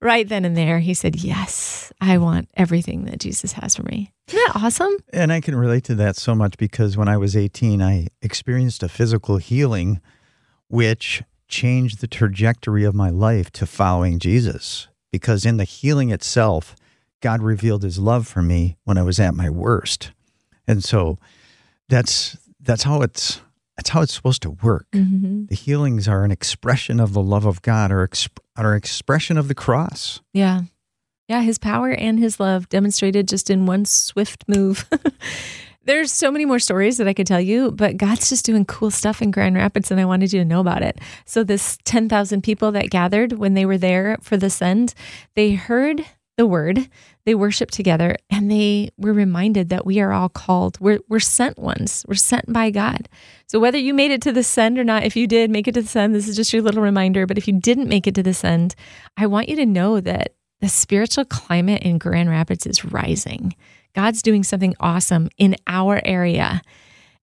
[0.00, 4.12] right then and there, he said, Yes, I want everything that Jesus has for me.
[4.28, 4.96] Isn't that awesome?
[5.12, 8.82] And I can relate to that so much because when I was 18, I experienced
[8.82, 10.00] a physical healing,
[10.68, 14.88] which changed the trajectory of my life to following Jesus.
[15.10, 16.74] Because in the healing itself,
[17.20, 20.10] God revealed his love for me when I was at my worst.
[20.66, 21.18] And so
[21.88, 23.40] that's that's how it's
[23.84, 24.86] that's how it's supposed to work.
[24.92, 25.44] Mm-hmm.
[25.46, 29.46] The healings are an expression of the love of God, or exp- are expression of
[29.46, 30.22] the cross.
[30.32, 30.62] Yeah,
[31.28, 31.42] yeah.
[31.42, 34.88] His power and His love demonstrated just in one swift move.
[35.84, 38.90] There's so many more stories that I could tell you, but God's just doing cool
[38.90, 40.98] stuff in Grand Rapids, and I wanted you to know about it.
[41.26, 44.94] So, this 10,000 people that gathered when they were there for the send,
[45.34, 46.06] they heard
[46.36, 46.88] the word,
[47.24, 50.78] they worshiped together, and they were reminded that we are all called.
[50.80, 53.08] We're, we're sent ones, we're sent by God.
[53.46, 55.74] So, whether you made it to the send or not, if you did make it
[55.74, 57.26] to the send, this is just your little reminder.
[57.26, 58.74] But if you didn't make it to the send,
[59.16, 63.54] I want you to know that the spiritual climate in Grand Rapids is rising.
[63.94, 66.62] God's doing something awesome in our area.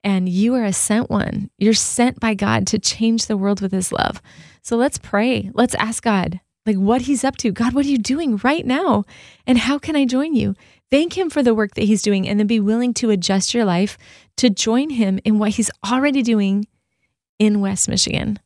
[0.04, 1.50] And you are a sent one.
[1.58, 4.22] You're sent by God to change the world with his love.
[4.64, 5.52] So let's pray.
[5.54, 7.52] Let's ask God, like what he's up to.
[7.52, 9.04] God, what are you doing right now?
[9.48, 10.56] And how can I join you?
[10.90, 13.66] Thank him for the work that he's doing and then be willing to adjust your
[13.66, 13.98] life
[14.38, 16.68] to join him in what he's already doing
[17.40, 18.40] in West Michigan.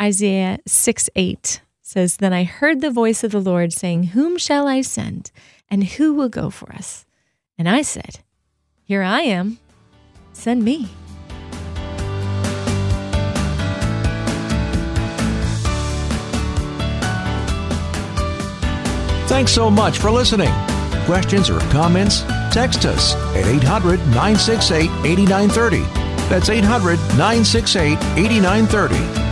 [0.00, 4.66] Isaiah 6 8 says, Then I heard the voice of the Lord saying, Whom shall
[4.66, 5.30] I send?
[5.70, 7.06] And who will go for us?
[7.56, 8.20] And I said,
[8.82, 9.58] Here I am.
[10.32, 10.88] Send me.
[19.26, 20.52] Thanks so much for listening.
[21.04, 22.22] Questions or comments?
[22.52, 25.80] Text us at 800 968 8930.
[26.28, 29.25] That's 800 968 8930